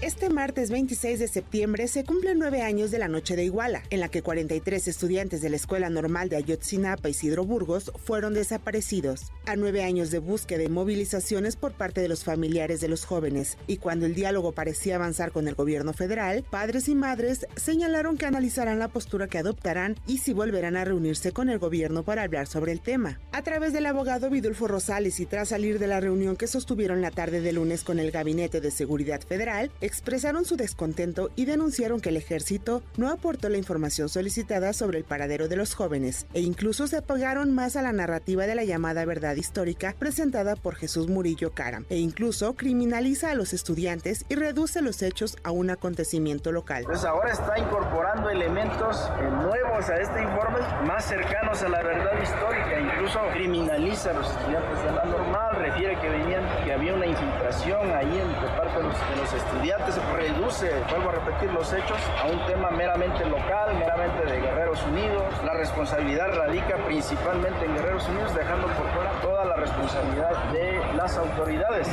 [0.00, 3.98] Este martes 26 de septiembre se cumplen nueve años de la Noche de Iguala, en
[3.98, 9.32] la que 43 estudiantes de la Escuela Normal de Ayotzinapa y Sidro Burgos fueron desaparecidos.
[9.44, 13.58] A nueve años de búsqueda y movilizaciones por parte de los familiares de los jóvenes,
[13.66, 18.26] y cuando el diálogo parecía avanzar con el gobierno federal, padres y madres señalaron que
[18.26, 22.46] analizarán la postura que adoptarán y si volverán a reunirse con el gobierno para hablar
[22.46, 23.18] sobre el tema.
[23.32, 27.10] A través del abogado Vidulfo Rosales y tras salir de la reunión que sostuvieron la
[27.10, 32.10] tarde de lunes con el Gabinete de Seguridad Federal, expresaron su descontento y denunciaron que
[32.10, 36.86] el ejército no aportó la información solicitada sobre el paradero de los jóvenes e incluso
[36.86, 41.52] se apegaron más a la narrativa de la llamada verdad histórica presentada por Jesús Murillo
[41.52, 46.84] Caram e incluso criminaliza a los estudiantes y reduce los hechos a un acontecimiento local.
[46.84, 49.10] Pues ahora está incorporando elementos
[49.42, 54.84] nuevos a este informe más cercanos a la verdad histórica, incluso criminaliza a los estudiantes
[54.84, 59.10] de la normal, refiere que venían que había una infiltración ahí entre parte de los,
[59.10, 63.74] de los estudiantes se reduce, vuelvo a repetir, los hechos a un tema meramente local,
[63.78, 65.24] meramente de Guerreros Unidos.
[65.44, 71.16] La responsabilidad radica principalmente en Guerreros Unidos, dejando por fuera toda la responsabilidad de las
[71.16, 71.88] autoridades.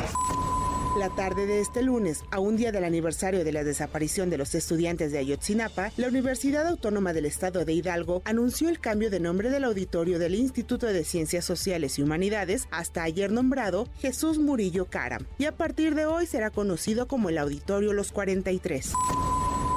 [0.96, 4.56] La tarde de este lunes, a un día del aniversario de la desaparición de los
[4.56, 9.50] estudiantes de Ayotzinapa, la Universidad Autónoma del Estado de Hidalgo anunció el cambio de nombre
[9.50, 15.26] del auditorio del Instituto de Ciencias Sociales y Humanidades, hasta ayer nombrado Jesús Murillo Caram,
[15.38, 18.94] y a partir de hoy será conocido como el Auditorio Los 43.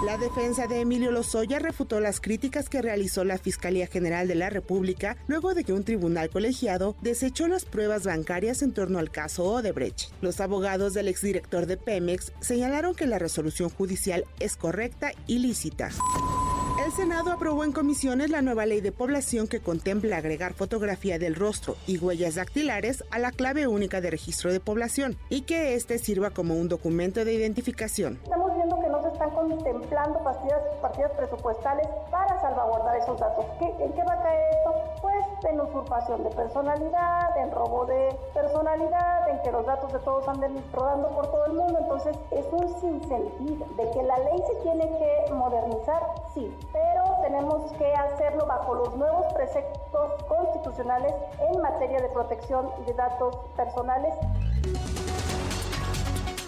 [0.05, 4.49] La defensa de Emilio Lozoya refutó las críticas que realizó la Fiscalía General de la
[4.49, 9.45] República luego de que un tribunal colegiado desechó las pruebas bancarias en torno al caso
[9.45, 10.13] Odebrecht.
[10.21, 15.91] Los abogados del exdirector de Pemex señalaron que la resolución judicial es correcta y lícita.
[16.87, 21.35] El Senado aprobó en comisiones la nueva ley de población que contempla agregar fotografía del
[21.35, 25.99] rostro y huellas dactilares a la clave única de registro de población y que éste
[25.99, 28.21] sirva como un documento de identificación.
[29.19, 33.45] Están contemplando partidas, presupuestales para salvaguardar esos datos.
[33.59, 34.75] ¿Qué, ¿En qué va a caer esto?
[35.03, 40.29] Pues en usurpación de personalidad, en robo de personalidad, en que los datos de todos
[40.29, 41.81] anden rodando por todo el mundo.
[41.81, 46.01] Entonces es un sinsentido de que la ley se tiene que modernizar,
[46.33, 52.95] sí, pero tenemos que hacerlo bajo los nuevos preceptos constitucionales en materia de protección de
[52.95, 54.15] datos personales.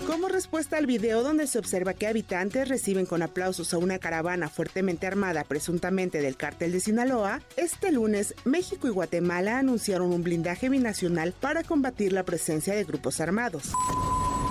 [0.07, 4.49] Como respuesta al video donde se observa que habitantes reciben con aplausos a una caravana
[4.49, 10.69] fuertemente armada presuntamente del cártel de Sinaloa, este lunes México y Guatemala anunciaron un blindaje
[10.69, 13.73] binacional para combatir la presencia de grupos armados.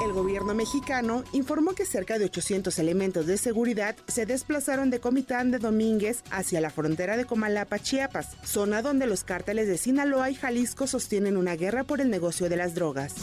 [0.04, 5.52] El gobierno mexicano informó que cerca de 800 elementos de seguridad se desplazaron de Comitán
[5.52, 10.36] de Domínguez hacia la frontera de Comalapa, Chiapas, zona donde los cárteles de Sinaloa y
[10.36, 13.16] Jalisco sostienen una guerra por el negocio de las drogas.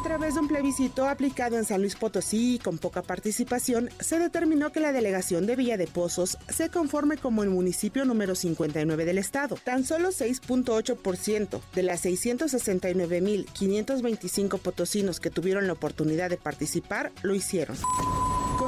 [0.00, 4.18] A través de un plebiscito aplicado en San Luis Potosí y con poca participación, se
[4.18, 9.04] determinó que la delegación de Villa de Pozos se conforme como el municipio número 59
[9.04, 9.58] del estado.
[9.62, 17.76] Tan solo 6.8% de las 669.525 potosinos que tuvieron la oportunidad de participar lo hicieron.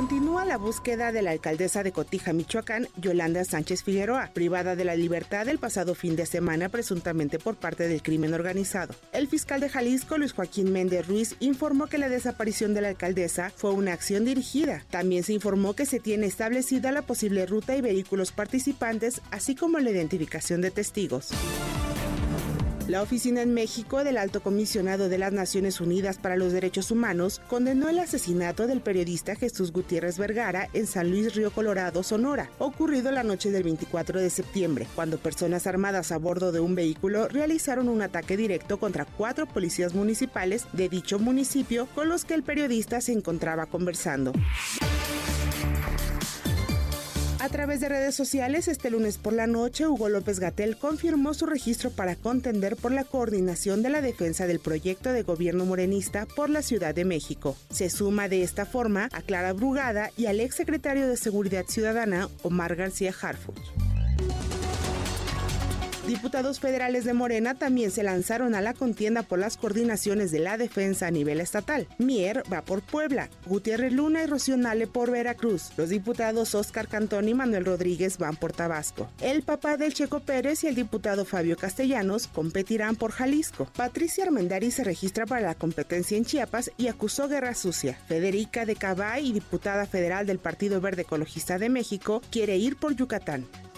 [0.02, 4.96] Continúa la búsqueda de la alcaldesa de Cotija, Michoacán, Yolanda Sánchez Figueroa, privada de la
[4.96, 8.96] libertad el pasado fin de semana presuntamente por parte del crimen organizado.
[9.12, 13.52] El fiscal de Jalisco, Luis Joaquín Méndez Ruiz, informó que la desaparición de la alcaldesa
[13.54, 14.82] fue una acción dirigida.
[14.90, 19.78] También se informó que se tiene establecida la posible ruta y vehículos participantes, así como
[19.78, 21.28] la identificación de testigos.
[22.92, 27.40] La oficina en México del Alto Comisionado de las Naciones Unidas para los Derechos Humanos
[27.48, 33.10] condenó el asesinato del periodista Jesús Gutiérrez Vergara en San Luis Río Colorado, Sonora, ocurrido
[33.10, 37.88] la noche del 24 de septiembre, cuando personas armadas a bordo de un vehículo realizaron
[37.88, 43.00] un ataque directo contra cuatro policías municipales de dicho municipio con los que el periodista
[43.00, 44.34] se encontraba conversando.
[47.42, 51.44] A través de redes sociales, este lunes por la noche, Hugo López Gatel confirmó su
[51.44, 56.50] registro para contender por la coordinación de la defensa del proyecto de gobierno morenista por
[56.50, 57.56] la Ciudad de México.
[57.68, 62.76] Se suma de esta forma a Clara Brugada y al exsecretario de Seguridad Ciudadana, Omar
[62.76, 63.58] García Harfuch.
[66.06, 70.58] Diputados federales de Morena también se lanzaron a la contienda por las coordinaciones de la
[70.58, 71.86] defensa a nivel estatal.
[71.98, 74.56] Mier va por Puebla, Gutiérrez Luna y Rocío
[74.92, 75.70] por Veracruz.
[75.76, 79.08] Los diputados Oscar Cantón y Manuel Rodríguez van por Tabasco.
[79.20, 83.68] El papá del Checo Pérez y el diputado Fabio Castellanos competirán por Jalisco.
[83.76, 87.96] Patricia Armendari se registra para la competencia en Chiapas y acusó guerra sucia.
[88.08, 93.46] Federica de Cabay, diputada federal del Partido Verde Ecologista de México, quiere ir por Yucatán.